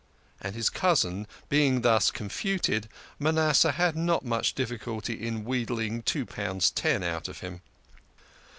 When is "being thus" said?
1.47-2.09